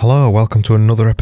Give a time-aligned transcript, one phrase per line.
[0.00, 1.18] Hello, welcome to another episode